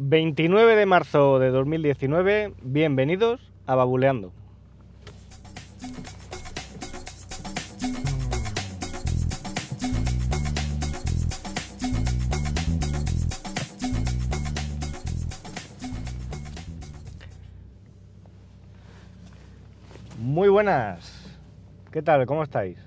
29 0.00 0.76
de 0.76 0.86
marzo 0.86 1.40
de 1.40 1.50
2019, 1.50 2.54
bienvenidos 2.62 3.40
a 3.66 3.74
Babuleando. 3.74 4.32
Muy 20.20 20.48
buenas, 20.48 21.36
¿qué 21.90 22.02
tal? 22.02 22.24
¿Cómo 22.26 22.44
estáis? 22.44 22.78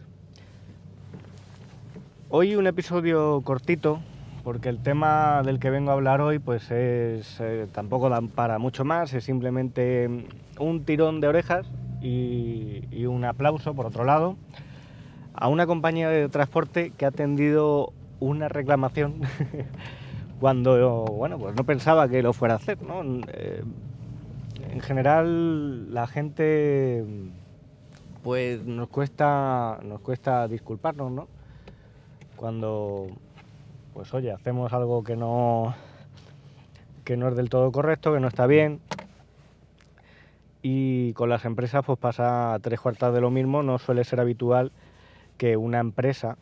Hoy 2.29 2.55
un 2.55 2.67
episodio 2.67 3.41
cortito 3.43 3.99
porque 4.43 4.69
el 4.69 4.79
tema 4.79 5.43
del 5.43 5.59
que 5.59 5.69
vengo 5.69 5.91
a 5.91 5.93
hablar 5.93 6.21
hoy 6.21 6.39
pues 6.39 6.71
es 6.71 7.39
eh, 7.39 7.67
tampoco 7.71 8.09
da 8.09 8.21
para 8.21 8.59
mucho 8.59 8.83
más, 8.83 9.13
es 9.13 9.23
simplemente 9.23 10.27
un 10.59 10.83
tirón 10.83 11.21
de 11.21 11.27
orejas 11.27 11.67
y, 12.01 12.83
y, 12.91 13.05
un 13.05 13.23
aplauso 13.25 13.75
por 13.75 13.85
otro 13.85 14.03
lado 14.03 14.35
a 15.33 15.47
una 15.47 15.67
compañía 15.67 16.09
de 16.09 16.27
transporte 16.29 16.91
que 16.91 17.05
ha 17.05 17.09
atendido 17.09 17.93
una 18.19 18.47
reclamación 18.47 19.21
cuando 20.39 21.05
bueno 21.05 21.37
pues 21.37 21.55
no 21.55 21.63
pensaba 21.63 22.07
que 22.09 22.23
lo 22.23 22.33
fuera 22.33 22.55
a 22.55 22.57
hacer, 22.57 22.81
¿no? 22.81 23.03
Eh, 23.27 23.63
en 24.71 24.79
general 24.79 25.93
la 25.93 26.07
gente 26.07 27.05
pues 28.23 28.63
nos 28.65 28.89
cuesta 28.89 29.79
nos 29.83 30.01
cuesta 30.01 30.47
disculparnos, 30.47 31.11
¿no? 31.11 31.27
Cuando 32.35 33.07
pues 33.93 34.13
oye, 34.13 34.31
hacemos 34.31 34.73
algo 34.73 35.03
que 35.03 35.15
no, 35.15 35.75
que 37.03 37.17
no 37.17 37.29
es 37.29 37.35
del 37.35 37.49
todo 37.49 37.71
correcto, 37.71 38.13
que 38.13 38.19
no 38.19 38.27
está 38.27 38.47
bien. 38.47 38.79
Y 40.61 41.13
con 41.13 41.29
las 41.29 41.45
empresas 41.45 41.83
pues 41.85 41.97
pasa 41.97 42.57
tres 42.61 42.79
cuartas 42.79 43.13
de 43.13 43.21
lo 43.21 43.31
mismo, 43.31 43.63
no 43.63 43.79
suele 43.79 44.03
ser 44.03 44.19
habitual 44.19 44.71
que 45.37 45.57
una 45.57 45.79
empresa 45.79 46.37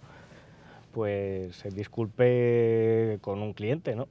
pues 0.92 1.56
se 1.56 1.70
disculpe 1.70 3.20
con 3.22 3.42
un 3.42 3.54
cliente, 3.54 3.96
¿no? 3.96 4.08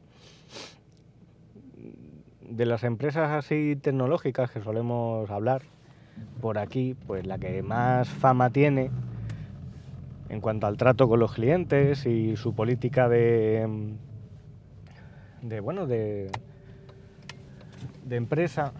De 2.40 2.64
las 2.64 2.84
empresas 2.84 3.30
así 3.30 3.76
tecnológicas 3.76 4.50
que 4.50 4.62
solemos 4.62 5.30
hablar 5.30 5.62
por 6.40 6.58
aquí, 6.58 6.96
pues 7.06 7.26
la 7.26 7.38
que 7.38 7.62
más 7.62 8.08
fama 8.08 8.50
tiene 8.50 8.90
en 10.28 10.40
cuanto 10.40 10.66
al 10.66 10.76
trato 10.76 11.08
con 11.08 11.20
los 11.20 11.32
clientes 11.32 12.06
y 12.06 12.36
su 12.36 12.54
política 12.54 13.08
de, 13.08 13.94
de 15.42 15.60
bueno, 15.60 15.86
de, 15.86 16.30
empresa 18.10 18.72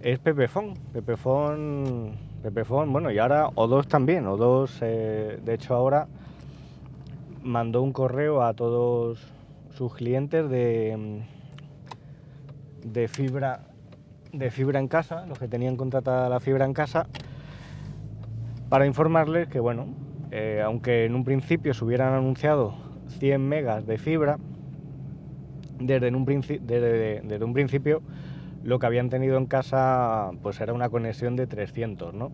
es 0.00 0.18
Pepefon. 0.18 0.74
Pepefon, 0.92 2.12
Pepefon, 2.42 2.92
bueno, 2.92 3.10
y 3.10 3.18
ahora 3.18 3.48
O2 3.48 3.86
también. 3.86 4.24
O2, 4.24 4.78
eh, 4.82 5.40
de 5.44 5.54
hecho, 5.54 5.74
ahora 5.74 6.08
mandó 7.42 7.82
un 7.82 7.92
correo 7.92 8.42
a 8.42 8.54
todos 8.54 9.32
sus 9.70 9.94
clientes 9.94 10.48
de, 10.48 11.22
de 12.84 13.08
fibra 13.08 13.66
de 14.32 14.50
fibra 14.50 14.78
en 14.78 14.88
casa, 14.88 15.26
los 15.26 15.38
que 15.38 15.48
tenían 15.48 15.76
contratada 15.76 16.28
la 16.28 16.40
fibra 16.40 16.64
en 16.64 16.72
casa, 16.72 17.06
para 18.70 18.86
informarles 18.86 19.48
que, 19.48 19.58
bueno, 19.58 19.88
eh, 20.30 20.62
aunque 20.64 21.04
en 21.04 21.16
un 21.16 21.24
principio 21.24 21.74
se 21.74 21.84
hubieran 21.84 22.14
anunciado 22.14 22.74
100 23.18 23.46
megas 23.46 23.84
de 23.84 23.98
fibra, 23.98 24.38
desde 25.80 26.14
un, 26.14 26.24
principio 27.52 28.02
lo 28.62 28.78
que 28.78 28.86
habían 28.86 29.08
tenido 29.08 29.38
en 29.38 29.46
casa 29.46 30.30
pues 30.42 30.60
era 30.60 30.72
una 30.72 30.88
conexión 30.88 31.34
de 31.34 31.46
300, 31.46 32.14
¿no? 32.14 32.30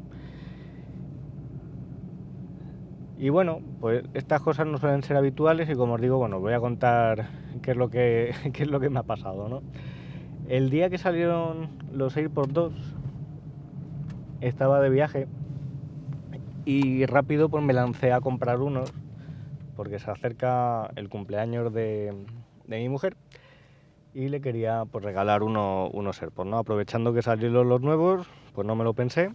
Y 3.18 3.30
bueno, 3.30 3.60
pues 3.80 4.04
estas 4.12 4.42
cosas 4.42 4.66
no 4.66 4.76
suelen 4.76 5.02
ser 5.02 5.16
habituales 5.16 5.70
y 5.70 5.74
como 5.74 5.94
os 5.94 6.00
digo, 6.02 6.18
bueno, 6.18 6.38
voy 6.38 6.52
a 6.52 6.60
contar 6.60 7.30
qué 7.62 7.70
es 7.70 7.76
lo 7.78 7.88
que, 7.88 8.34
qué 8.52 8.64
es 8.64 8.70
lo 8.70 8.78
que 8.78 8.90
me 8.90 8.98
ha 8.98 9.04
pasado, 9.04 9.48
¿no? 9.48 9.62
El 10.48 10.68
día 10.68 10.90
que 10.90 10.98
salieron 10.98 11.70
los 11.92 12.14
AirPods 12.14 12.52
2, 12.52 12.72
estaba 14.42 14.80
de 14.80 14.90
viaje 14.90 15.28
y 16.66 17.06
rápido 17.06 17.48
pues 17.48 17.62
me 17.62 17.72
lancé 17.72 18.12
a 18.12 18.20
comprar 18.20 18.60
unos 18.60 18.92
porque 19.76 20.00
se 20.00 20.10
acerca 20.10 20.90
el 20.96 21.08
cumpleaños 21.08 21.72
de, 21.72 22.12
mi 22.66 22.88
mujer 22.88 23.16
y 24.12 24.28
le 24.28 24.40
quería 24.40 24.84
pues 24.90 25.04
regalar 25.04 25.44
uno, 25.44 25.88
unos 25.92 26.20
AirPods, 26.20 26.50
¿no? 26.50 26.58
Aprovechando 26.58 27.14
que 27.14 27.22
salieron 27.22 27.68
los 27.68 27.82
nuevos, 27.82 28.26
pues 28.52 28.66
no 28.66 28.74
me 28.74 28.82
lo 28.82 28.94
pensé 28.94 29.30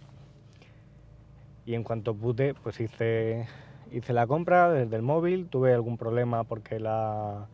y 1.64 1.74
en 1.74 1.84
cuanto 1.84 2.14
pude 2.14 2.52
pues 2.52 2.80
hice, 2.80 3.46
hice 3.90 4.12
la 4.12 4.26
compra 4.26 4.70
desde 4.70 4.94
el 4.94 5.02
móvil, 5.02 5.46
tuve 5.48 5.72
algún 5.72 5.96
problema 5.96 6.44
porque 6.44 6.80
la 6.80 7.46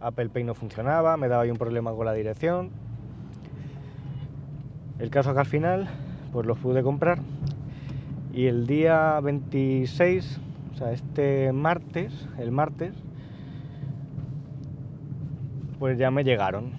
Apple 0.00 0.28
Pay 0.28 0.44
no 0.44 0.54
funcionaba, 0.54 1.16
me 1.16 1.28
daba 1.28 1.44
ahí 1.44 1.50
un 1.50 1.56
problema 1.56 1.94
con 1.94 2.04
la 2.04 2.12
dirección. 2.12 2.72
El 4.98 5.08
caso 5.08 5.30
es 5.30 5.34
que 5.34 5.40
al 5.40 5.46
final 5.46 5.88
pues 6.30 6.46
los 6.46 6.58
pude 6.58 6.82
comprar 6.82 7.20
y 8.34 8.48
el 8.48 8.66
día 8.66 9.20
26, 9.20 10.40
o 10.72 10.76
sea, 10.76 10.92
este 10.92 11.52
martes, 11.52 12.12
el 12.36 12.50
martes, 12.50 12.92
pues 15.78 15.98
ya 15.98 16.10
me 16.10 16.24
llegaron. 16.24 16.72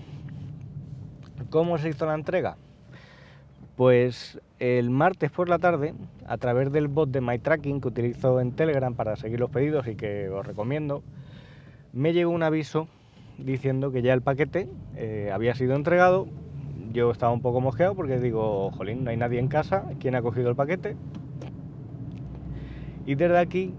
¿Cómo 1.49 1.77
se 1.77 1.89
hizo 1.89 2.05
la 2.05 2.15
entrega? 2.15 2.57
Pues 3.77 4.41
el 4.59 4.89
martes 4.89 5.31
por 5.31 5.47
la 5.47 5.57
tarde, 5.57 5.93
a 6.27 6.37
través 6.37 6.73
del 6.73 6.89
bot 6.89 7.09
de 7.09 7.21
MyTracking 7.21 7.79
que 7.79 7.87
utilizo 7.87 8.41
en 8.41 8.51
Telegram 8.51 8.93
para 8.93 9.15
seguir 9.15 9.39
los 9.39 9.49
pedidos 9.49 9.87
y 9.87 9.95
que 9.95 10.27
os 10.29 10.45
recomiendo, 10.45 11.03
me 11.93 12.11
llegó 12.11 12.31
un 12.31 12.43
aviso 12.43 12.89
diciendo 13.37 13.91
que 13.91 14.01
ya 14.01 14.13
el 14.13 14.21
paquete 14.21 14.67
eh, 14.97 15.29
había 15.33 15.55
sido 15.55 15.75
entregado. 15.75 16.27
Yo 16.91 17.11
estaba 17.11 17.31
un 17.31 17.41
poco 17.41 17.61
mosqueado 17.61 17.95
porque 17.95 18.19
digo, 18.19 18.71
jolín, 18.71 19.05
no 19.05 19.11
hay 19.11 19.17
nadie 19.17 19.39
en 19.39 19.47
casa, 19.47 19.85
¿quién 20.01 20.15
ha 20.15 20.21
cogido 20.21 20.49
el 20.49 20.57
paquete? 20.57 20.97
Y 23.05 23.15
desde 23.15 23.37
aquí, 23.37 23.73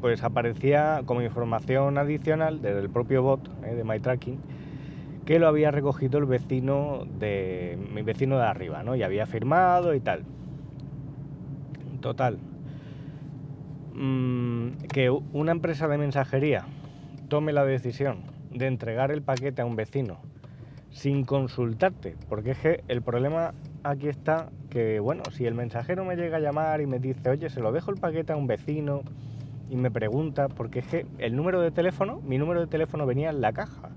pues 0.00 0.22
aparecía 0.22 1.02
como 1.04 1.22
información 1.22 1.98
adicional 1.98 2.62
desde 2.62 2.80
el 2.80 2.90
propio 2.90 3.22
bot 3.22 3.48
eh, 3.64 3.74
de 3.74 3.84
MyTracking 3.84 4.38
que 5.24 5.38
lo 5.38 5.48
había 5.48 5.70
recogido 5.70 6.18
el 6.18 6.26
vecino 6.26 7.06
de 7.18 7.78
mi 7.92 8.02
vecino 8.02 8.36
de 8.36 8.44
arriba, 8.44 8.82
¿no? 8.82 8.94
Y 8.94 9.02
había 9.02 9.26
firmado 9.26 9.94
y 9.94 10.00
tal. 10.00 10.24
Total. 12.00 12.38
Mm, 13.94 14.72
que 14.92 15.10
una 15.10 15.52
empresa 15.52 15.88
de 15.88 15.98
mensajería 15.98 16.66
tome 17.28 17.52
la 17.52 17.64
decisión 17.64 18.18
de 18.50 18.66
entregar 18.66 19.10
el 19.10 19.22
paquete 19.22 19.62
a 19.62 19.64
un 19.64 19.76
vecino 19.76 20.18
sin 20.94 21.24
consultarte, 21.24 22.16
porque 22.28 22.52
es 22.52 22.58
que 22.58 22.84
el 22.86 23.02
problema 23.02 23.52
aquí 23.82 24.08
está 24.08 24.50
que, 24.70 25.00
bueno, 25.00 25.24
si 25.32 25.44
el 25.44 25.54
mensajero 25.54 26.04
me 26.04 26.14
llega 26.14 26.36
a 26.36 26.40
llamar 26.40 26.80
y 26.80 26.86
me 26.86 27.00
dice, 27.00 27.28
oye, 27.28 27.50
se 27.50 27.60
lo 27.60 27.72
dejo 27.72 27.90
el 27.90 27.98
paquete 27.98 28.32
a 28.32 28.36
un 28.36 28.46
vecino 28.46 29.02
y 29.68 29.76
me 29.76 29.90
pregunta, 29.90 30.48
porque 30.48 30.78
es 30.78 30.86
que 30.86 31.06
el 31.18 31.34
número 31.34 31.60
de 31.60 31.72
teléfono, 31.72 32.20
mi 32.22 32.38
número 32.38 32.60
de 32.60 32.68
teléfono 32.68 33.06
venía 33.06 33.30
en 33.30 33.40
la 33.40 33.52
caja. 33.52 33.90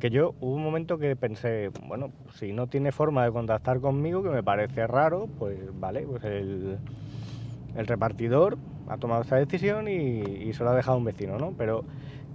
Que 0.00 0.10
yo 0.10 0.34
hubo 0.40 0.54
un 0.54 0.64
momento 0.64 0.98
que 0.98 1.14
pensé, 1.14 1.70
bueno, 1.86 2.10
si 2.32 2.52
no 2.52 2.66
tiene 2.66 2.90
forma 2.90 3.24
de 3.24 3.30
contactar 3.30 3.80
conmigo, 3.80 4.24
que 4.24 4.30
me 4.30 4.42
parece 4.42 4.88
raro, 4.88 5.28
pues 5.38 5.58
vale, 5.78 6.02
pues 6.02 6.24
el, 6.24 6.78
repartidor 7.76 8.58
ha 8.88 8.96
tomado 8.98 9.22
esa 9.22 9.36
decisión 9.36 9.86
y, 9.86 10.20
y 10.20 10.52
se 10.52 10.64
lo 10.64 10.70
ha 10.70 10.74
dejado 10.74 10.96
a 10.96 10.98
un 10.98 11.04
vecino, 11.04 11.38
¿no? 11.38 11.54
Pero 11.56 11.84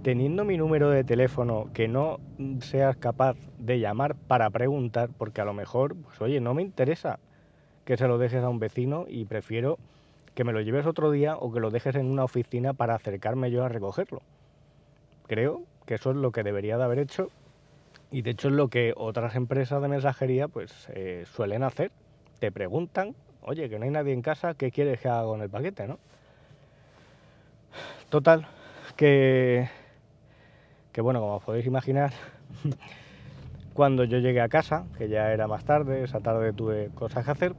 teniendo 0.02 0.44
mi 0.44 0.56
número 0.56 0.90
de 0.90 1.04
teléfono, 1.04 1.68
que 1.74 1.88
no 1.88 2.18
seas 2.60 2.96
capaz 2.96 3.36
de 3.58 3.80
llamar 3.80 4.14
para 4.14 4.48
preguntar, 4.50 5.10
porque 5.16 5.40
a 5.40 5.44
lo 5.44 5.52
mejor, 5.52 5.94
pues 5.96 6.20
oye, 6.20 6.40
no 6.40 6.54
me 6.54 6.62
interesa 6.62 7.18
que 7.84 7.96
se 7.96 8.08
lo 8.08 8.18
dejes 8.18 8.42
a 8.42 8.48
un 8.48 8.58
vecino 8.58 9.04
y 9.08 9.24
prefiero 9.24 9.78
que 10.34 10.44
me 10.44 10.52
lo 10.52 10.60
lleves 10.60 10.86
otro 10.86 11.10
día 11.10 11.36
o 11.36 11.52
que 11.52 11.60
lo 11.60 11.70
dejes 11.70 11.96
en 11.96 12.06
una 12.06 12.24
oficina 12.24 12.72
para 12.72 12.94
acercarme 12.94 13.50
yo 13.50 13.64
a 13.64 13.68
recogerlo. 13.68 14.22
Creo 15.26 15.62
que 15.86 15.94
eso 15.94 16.10
es 16.10 16.16
lo 16.16 16.30
que 16.32 16.42
debería 16.42 16.78
de 16.78 16.84
haber 16.84 16.98
hecho 16.98 17.30
y 18.10 18.22
de 18.22 18.30
hecho 18.30 18.48
es 18.48 18.54
lo 18.54 18.68
que 18.68 18.94
otras 18.96 19.36
empresas 19.36 19.82
de 19.82 19.88
mensajería 19.88 20.48
pues 20.48 20.88
eh, 20.94 21.24
suelen 21.26 21.62
hacer. 21.62 21.90
Te 22.38 22.50
preguntan, 22.50 23.14
oye, 23.42 23.68
que 23.68 23.78
no 23.78 23.84
hay 23.84 23.90
nadie 23.90 24.12
en 24.12 24.22
casa, 24.22 24.54
¿qué 24.54 24.70
quieres 24.70 25.00
que 25.00 25.08
haga 25.08 25.24
con 25.24 25.42
el 25.42 25.50
paquete, 25.50 25.86
no? 25.86 25.98
Total, 28.08 28.46
que 28.96 29.68
que 31.00 31.02
bueno, 31.02 31.20
como 31.20 31.40
podéis 31.40 31.64
imaginar, 31.64 32.12
cuando 33.72 34.04
yo 34.04 34.18
llegué 34.18 34.42
a 34.42 34.50
casa, 34.50 34.84
que 34.98 35.08
ya 35.08 35.32
era 35.32 35.48
más 35.48 35.64
tarde, 35.64 36.04
esa 36.04 36.20
tarde 36.20 36.52
tuve 36.52 36.90
cosas 36.94 37.24
que 37.24 37.30
hacer, 37.30 37.54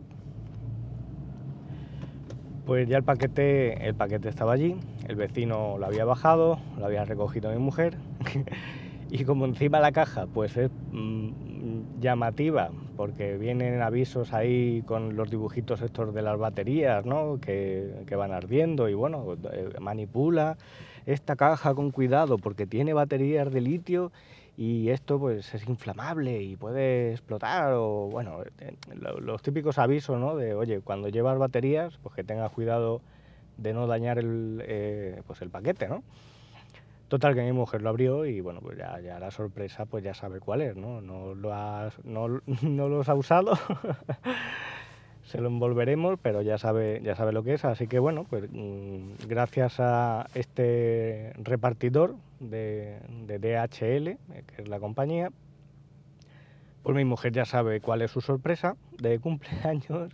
pues 2.68 2.88
ya 2.88 2.98
el 2.98 3.04
paquete, 3.04 3.88
el 3.88 3.96
paquete 3.96 4.30
estaba 4.30 4.54
allí, 4.54 4.76
el 5.08 5.16
vecino 5.16 5.80
lo 5.80 5.88
había 5.88 6.06
bajado, 6.06 6.60
lo 6.78 6.86
había 6.86 7.04
recogido 7.04 7.50
mi 7.50 7.58
mujer 7.58 7.98
y 9.10 9.26
como 9.26 9.46
encima 9.46 9.80
la 9.80 9.92
caja 9.92 10.28
pues 10.28 10.56
es 10.56 10.70
mm, 10.92 12.00
llamativa 12.00 12.70
porque 12.96 13.38
vienen 13.38 13.82
avisos 13.82 14.34
ahí 14.34 14.84
con 14.86 15.16
los 15.16 15.32
dibujitos 15.32 15.82
estos 15.82 16.14
de 16.14 16.22
las 16.22 16.38
baterías 16.38 17.08
¿no? 17.08 17.40
que, 17.42 18.04
que 18.06 18.16
van 18.16 18.34
ardiendo 18.34 18.88
y 18.88 18.94
bueno, 18.94 19.36
eh, 19.52 19.70
manipula 19.80 20.58
esta 21.06 21.36
caja 21.36 21.74
con 21.74 21.92
cuidado 21.92 22.38
porque 22.38 22.66
tiene 22.66 22.94
baterías 22.94 23.52
de 23.52 23.62
litio 23.62 24.12
y 24.58 24.90
esto 24.90 25.20
pues 25.20 25.54
es 25.54 25.68
inflamable 25.68 26.42
y 26.42 26.56
puede 26.56 27.12
explotar 27.12 27.74
o 27.74 28.10
bueno, 28.12 28.44
eh, 28.60 28.76
los 29.20 29.42
típicos 29.42 29.78
avisos 29.78 30.20
¿no? 30.20 30.36
de 30.36 30.54
oye, 30.54 30.82
cuando 30.82 31.10
llevas 31.10 31.38
baterías 31.38 31.98
pues 32.04 32.16
que 32.16 32.24
tengas 32.24 32.52
cuidado 32.52 33.02
de 33.58 33.74
no 33.74 33.88
dañar 33.88 34.18
el, 34.18 34.62
eh, 34.66 35.22
pues 35.28 35.42
el 35.42 35.50
paquete, 35.50 35.88
¿no? 35.88 36.04
Total 37.08 37.36
que 37.36 37.44
mi 37.44 37.52
mujer 37.52 37.82
lo 37.82 37.90
abrió 37.90 38.26
y 38.26 38.40
bueno, 38.40 38.62
pues 38.62 38.78
ya, 38.78 39.00
ya 39.02 39.20
la 39.20 39.32
sorpresa 39.32 39.86
pues 39.86 40.04
ya 40.04 40.14
sabe 40.14 40.40
cuál 40.40 40.62
es, 40.62 40.76
¿no? 40.78 41.02
No 41.02 41.36
lo, 41.36 41.52
no, 42.04 42.42
no 42.62 42.88
los 42.88 43.10
ha 43.10 43.16
usado, 43.16 43.58
se 45.32 45.40
lo 45.40 45.48
envolveremos, 45.48 46.20
pero 46.22 46.42
ya 46.42 46.58
sabe, 46.58 47.02
ya 47.04 47.16
sabe 47.16 47.32
lo 47.32 47.44
que 47.44 47.54
es. 47.54 47.66
Así 47.66 47.88
que 47.88 48.00
bueno, 48.00 48.26
pues 48.30 48.44
mm, 48.52 49.28
gracias 49.28 49.80
a 49.80 50.28
este 50.36 51.34
repartidor 51.38 52.16
de, 52.40 53.00
de 53.26 53.40
DHL, 53.40 54.08
eh, 54.08 54.18
que 54.48 54.62
es 54.64 54.68
la 54.68 54.80
compañía, 54.80 55.32
pues 56.84 56.96
mi 56.96 57.06
mujer 57.06 57.32
ya 57.32 57.46
sabe 57.46 57.80
cuál 57.80 58.02
es 58.02 58.12
su 58.12 58.22
sorpresa 58.22 58.76
de 58.98 59.20
cumpleaños 59.20 60.12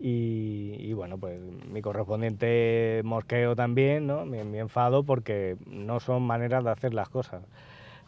y, 0.00 0.92
bueno, 0.92 1.16
pues 1.18 1.40
mi 1.40 1.80
correspondiente 1.80 3.00
mosqueo 3.04 3.54
también, 3.54 4.06
¿no? 4.06 4.26
Mi, 4.26 4.58
enfado 4.58 5.04
porque 5.04 5.56
no 5.66 6.00
son 6.00 6.22
maneras 6.22 6.64
de 6.64 6.70
hacer 6.70 6.92
las 6.92 7.08
cosas. 7.08 7.42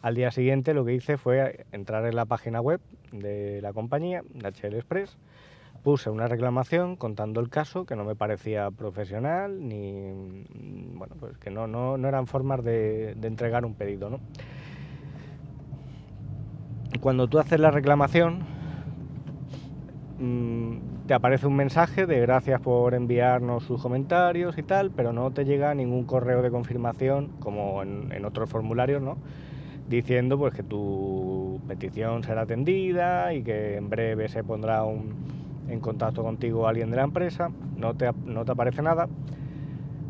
Al 0.01 0.13
día 0.13 0.29
siguiente 0.31 0.73
lo 0.73 0.85
que 0.85 0.93
hice 0.93 1.17
fue 1.17 1.65
entrar 1.71 2.05
en 2.05 2.15
la 2.15 2.25
página 2.25 2.61
web 2.61 2.81
de 3.11 3.61
la 3.61 3.73
compañía, 3.73 4.21
de 4.33 4.47
HL 4.47 4.75
Express, 4.75 5.17
puse 5.87 6.09
una 6.09 6.27
reclamación 6.27 6.97
contando 6.97 7.39
el 7.39 7.47
caso, 7.47 7.85
que 7.85 7.95
no 7.95 8.03
me 8.03 8.13
parecía 8.13 8.69
profesional, 8.71 9.65
ni 9.69 10.11
bueno, 10.93 11.15
pues 11.17 11.37
que 11.37 11.49
no, 11.49 11.65
no, 11.65 11.97
no 11.97 12.09
eran 12.09 12.27
formas 12.27 12.61
de, 12.61 13.11
entregar 13.23 13.63
un 13.63 13.73
pedido, 13.73 14.09
¿no? 14.09 14.19
Cuando 16.99 17.29
tú 17.29 17.39
haces 17.39 17.61
la 17.61 17.71
reclamación, 17.71 18.39
mmm, 20.19 21.05
te 21.07 21.13
aparece 21.13 21.47
un 21.47 21.55
mensaje 21.55 22.05
de 22.05 22.19
gracias 22.19 22.59
por 22.59 22.93
enviarnos 22.93 23.63
sus 23.63 23.81
comentarios 23.81 24.57
y 24.57 24.63
tal, 24.63 24.91
pero 24.91 25.13
no 25.13 25.31
te 25.31 25.45
llega 25.45 25.73
ningún 25.73 26.03
correo 26.03 26.41
de 26.41 26.51
confirmación 26.51 27.29
como 27.39 27.81
en, 27.81 28.25
otros 28.25 28.49
formularios, 28.49 29.01
¿no? 29.01 29.15
Diciendo 29.87 30.37
pues 30.37 30.53
que 30.53 30.63
tu 30.63 31.61
petición 31.65 32.23
será 32.23 32.41
atendida 32.41 33.33
y 33.33 33.41
que 33.41 33.77
en 33.77 33.89
breve 33.89 34.27
se 34.27 34.43
pondrá 34.43 34.83
en 35.69 35.79
contacto 35.79 36.23
contigo 36.23 36.67
alguien 36.67 36.89
de 36.89 36.97
la 36.97 37.03
empresa, 37.03 37.49
no 37.75 37.95
te, 37.95 38.11
no 38.25 38.45
te 38.45 38.51
aparece 38.51 38.81
nada. 38.81 39.07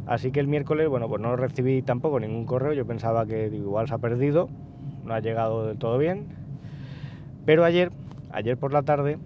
Así 0.06 0.32
que 0.32 0.40
el 0.40 0.48
miércoles, 0.48 0.88
bueno, 0.88 1.10
pues 1.10 1.22
no 1.22 1.36
recibí 1.36 1.82
tampoco 1.82 2.20
ningún 2.20 2.46
correo, 2.46 2.74
yo 2.74 2.86
pensaba 2.86 3.26
que 3.26 3.48
igual 3.48 3.88
se 3.88 3.94
ha 3.94 3.98
perdido, 3.98 4.50
no 5.04 5.14
ha 5.14 5.20
llegado 5.20 5.68
del 5.68 5.78
todo 5.78 5.98
bien. 5.98 6.28
Pero 7.46 7.64
ayer, 7.66 7.92
ayer 8.32 8.58
por 8.58 8.74
la 8.74 8.84
tarde, 8.84 9.18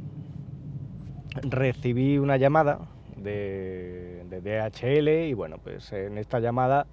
recibí 1.43 2.17
una 2.17 2.37
llamada 2.37 2.79
de, 3.15 4.23
DHL 4.29 5.27
y 5.27 5.33
bueno, 5.33 5.57
pues 5.61 5.91
en 5.93 6.17
esta 6.17 6.39
llamada 6.39 6.87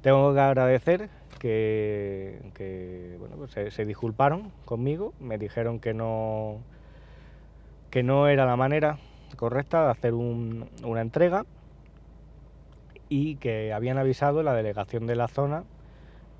tengo 0.00 0.32
que 0.32 0.40
agradecer 0.40 1.10
que, 1.38 3.16
bueno, 3.18 3.36
pues 3.36 3.74
se, 3.74 3.84
disculparon 3.84 4.50
conmigo, 4.64 5.12
me 5.20 5.36
dijeron 5.38 5.78
que 5.78 5.94
no, 5.94 6.58
que 7.96 8.02
no 8.02 8.28
era 8.28 8.44
la 8.44 8.56
manera 8.56 8.98
correcta 9.36 9.86
de 9.86 9.90
hacer 9.90 10.12
una 10.12 11.00
entrega 11.00 11.46
y 13.08 13.36
que 13.36 13.72
habían 13.72 13.96
avisado 13.96 14.42
la 14.42 14.52
delegación 14.52 15.06
de 15.06 15.16
la 15.16 15.28
zona 15.28 15.64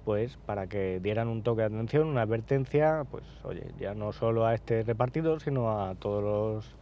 pues 0.05 0.37
para 0.45 0.67
que 0.67 1.01
dieran 1.01 1.29
un 1.29 1.43
toque 1.43 1.63
de 1.63 1.69
atención, 1.69 2.09
una 2.09 2.21
advertencia, 2.21 3.07
pues 3.11 3.25
oye, 3.43 3.69
ya 3.81 3.95
no 3.95 4.13
solo 4.13 4.45
a 4.45 4.53
este 4.53 4.83
repartidor, 4.83 5.41
sino 5.41 5.81
a 5.81 5.95
todos 5.95 6.23
los 6.23 6.77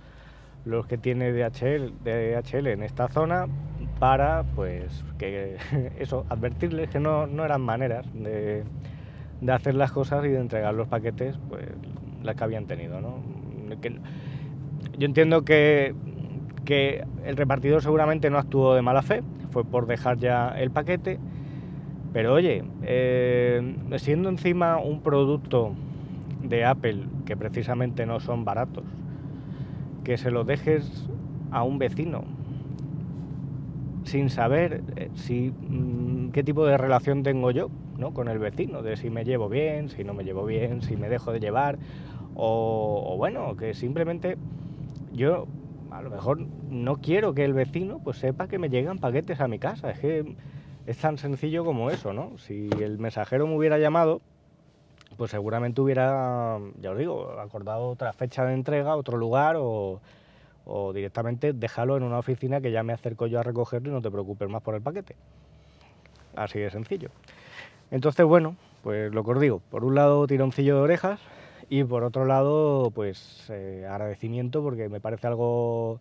los 0.64 0.88
que 0.88 0.98
tiene 0.98 1.30
DHL, 1.30 1.92
DHL 2.02 2.66
en 2.66 2.82
esta 2.82 3.06
zona 3.06 3.46
para 4.00 4.42
pues 4.56 5.04
que 5.18 5.56
eso, 6.00 6.26
advertirles 6.30 6.90
que 6.90 6.98
no, 6.98 7.26
eran 7.44 7.60
maneras 7.60 8.06
de, 8.12 8.64
hacer 9.52 9.76
las 9.76 9.92
cosas 9.92 10.24
y 10.24 10.30
de 10.30 10.40
entregar 10.40 10.74
los 10.74 10.88
paquetes 10.88 11.38
pues 11.48 11.64
las 12.24 12.34
que 12.34 12.42
habían 12.42 12.66
tenido. 12.66 13.00
¿no? 13.00 13.22
Yo 14.96 15.06
entiendo 15.06 15.42
que, 15.42 15.94
que 16.64 17.04
el 17.24 17.36
repartidor 17.36 17.82
seguramente 17.82 18.30
no 18.30 18.38
actuó 18.38 18.74
de 18.74 18.82
mala 18.82 19.02
fe, 19.02 19.22
fue 19.50 19.64
por 19.64 19.86
dejar 19.86 20.18
ya 20.18 20.48
el 20.48 20.70
paquete, 20.70 21.18
pero 22.12 22.32
oye, 22.32 22.64
eh, 22.82 23.76
siendo 23.96 24.28
encima 24.28 24.78
un 24.78 25.00
producto 25.00 25.72
de 26.42 26.64
Apple 26.64 27.04
que 27.26 27.36
precisamente 27.36 28.06
no 28.06 28.20
son 28.20 28.44
baratos, 28.44 28.84
que 30.04 30.16
se 30.16 30.30
lo 30.30 30.44
dejes 30.44 31.08
a 31.50 31.62
un 31.62 31.78
vecino 31.78 32.24
sin 34.04 34.28
saber 34.28 34.82
eh, 34.96 35.10
si 35.14 35.50
mm, 35.50 36.30
qué 36.30 36.42
tipo 36.42 36.66
de 36.66 36.76
relación 36.76 37.22
tengo 37.22 37.50
yo 37.50 37.70
¿no? 37.98 38.12
con 38.12 38.28
el 38.28 38.38
vecino, 38.38 38.82
de 38.82 38.96
si 38.96 39.10
me 39.10 39.24
llevo 39.24 39.48
bien, 39.48 39.88
si 39.88 40.04
no 40.04 40.14
me 40.14 40.24
llevo 40.24 40.44
bien, 40.44 40.82
si 40.82 40.96
me 40.96 41.08
dejo 41.08 41.32
de 41.32 41.40
llevar, 41.40 41.78
o, 42.34 43.14
bueno, 43.16 43.56
que 43.56 43.74
simplemente 43.74 44.36
yo 45.14 45.46
a 45.90 46.02
lo 46.02 46.10
mejor 46.10 46.40
no 46.68 46.96
quiero 46.96 47.34
que 47.34 47.44
el 47.44 47.52
vecino 47.52 48.00
pues 48.02 48.18
sepa 48.18 48.48
que 48.48 48.58
me 48.58 48.68
llegan 48.68 48.98
paquetes 48.98 49.40
a 49.40 49.48
mi 49.48 49.58
casa. 49.58 49.90
Es 49.90 50.00
que 50.00 50.36
es 50.86 50.98
tan 50.98 51.18
sencillo 51.18 51.64
como 51.64 51.90
eso, 51.90 52.12
¿no? 52.12 52.36
Si 52.38 52.68
el 52.80 52.98
mensajero 52.98 53.46
me 53.46 53.56
hubiera 53.56 53.78
llamado, 53.78 54.20
pues 55.16 55.30
seguramente 55.30 55.80
hubiera, 55.80 56.58
ya 56.80 56.90
os 56.90 56.98
digo, 56.98 57.38
acordado 57.40 57.88
otra 57.88 58.12
fecha 58.12 58.44
de 58.44 58.54
entrega, 58.54 58.96
otro 58.96 59.16
lugar 59.16 59.56
o, 59.58 60.00
directamente 60.92 61.52
dejarlo 61.52 61.96
en 61.96 62.02
una 62.02 62.18
oficina 62.18 62.60
que 62.60 62.72
ya 62.72 62.82
me 62.82 62.92
acerco 62.92 63.26
yo 63.26 63.38
a 63.38 63.42
recogerlo 63.42 63.90
y 63.90 63.92
no 63.92 64.02
te 64.02 64.10
preocupes 64.10 64.48
más 64.48 64.62
por 64.62 64.74
el 64.74 64.82
paquete. 64.82 65.14
Así 66.34 66.58
de 66.58 66.70
sencillo. 66.70 67.10
Entonces, 67.90 68.26
bueno, 68.26 68.56
pues 68.82 69.14
lo 69.14 69.24
que 69.24 69.30
os 69.30 69.40
digo, 69.40 69.60
por 69.70 69.84
un 69.84 69.94
lado 69.94 70.26
tironcillo 70.26 70.76
de 70.76 70.82
orejas 70.82 71.20
y 71.68 71.84
por 71.84 72.04
otro 72.04 72.24
lado, 72.24 72.90
pues 72.90 73.46
eh, 73.50 73.86
agradecimiento 73.88 74.62
porque 74.62 74.88
me 74.88 75.00
parece 75.00 75.26
algo 75.26 76.00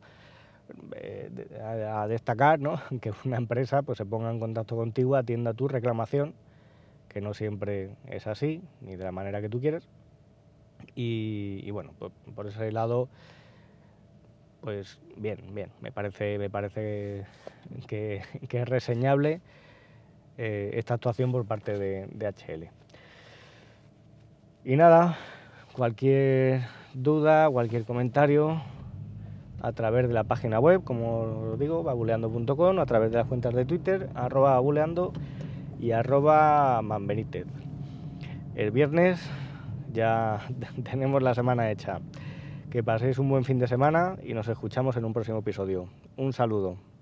eh, 0.96 1.30
a, 1.64 2.08
destacar, 2.08 2.60
¿no? 2.60 2.80
Que 3.02 3.14
una 3.26 3.38
empresa 3.38 3.82
pues 3.82 3.98
se 3.98 4.06
ponga 4.06 4.32
en 4.32 4.40
contacto 4.40 4.76
contigo, 4.76 5.16
atienda 5.16 5.54
tu 5.54 5.68
reclamación 5.68 6.34
que 7.10 7.22
no 7.22 7.34
siempre 7.36 7.92
es 8.08 8.26
así, 8.26 8.64
ni 8.82 8.96
de 8.96 9.04
la 9.04 9.12
manera 9.12 9.40
que 9.40 9.48
tú 9.48 9.62
quieres. 9.62 9.88
Y, 10.96 11.70
bueno, 11.72 11.92
por, 12.36 12.48
ese 12.48 12.72
lado, 12.72 13.08
pues 14.62 15.00
bien, 15.16 15.54
bien, 15.54 15.70
me 15.80 15.92
parece, 15.92 16.40
me 16.40 16.50
parece 16.50 17.26
que, 17.88 18.24
es 18.52 18.68
reseñable 18.68 19.42
eh, 20.40 20.72
esta 20.74 20.96
actuación 20.96 21.32
por 21.32 21.46
parte 21.46 21.78
de 21.78 22.08
HL. 22.28 22.70
Y 24.66 24.76
nada, 24.76 25.18
cualquier 25.74 26.62
duda, 26.94 27.50
cualquier 27.50 27.84
comentario, 27.84 28.62
a 29.62 29.72
través 29.72 30.08
de 30.08 30.14
la 30.14 30.24
página 30.26 30.60
web, 30.60 30.84
como 30.84 31.52
os 31.52 31.60
digo, 31.60 31.84
babuleando.com, 31.84 32.80
a 32.80 32.86
través 32.86 33.12
de 33.12 33.18
las 33.18 33.28
cuentas 33.28 33.54
de 33.54 33.66
Twitter, 33.66 34.10
arroba 34.14 34.52
babuleando 34.52 35.14
y 35.80 35.92
arroba 35.92 36.82
manbenítez. 36.82 37.48
El 38.56 38.72
viernes 38.72 39.20
ya 39.92 40.42
tenemos 40.84 41.22
la 41.24 41.34
semana 41.34 41.72
hecha. 41.72 42.00
Que 42.70 42.84
paséis 42.84 43.20
un 43.20 43.30
buen 43.30 43.44
fin 43.44 43.60
de 43.60 43.68
semana 43.68 44.18
y 44.24 44.34
nos 44.34 44.48
escuchamos 44.48 44.98
en 44.98 45.06
un 45.06 45.14
próximo 45.14 45.40
episodio. 45.40 45.90
Un 46.18 46.34
saludo. 46.34 46.93